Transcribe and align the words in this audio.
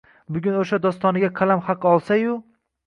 bugun 0.37 0.57
o’sha 0.61 0.79
dostoniga 0.87 1.31
qalam 1.43 1.63
haqi 1.71 1.91
olsa-yu 1.95 2.45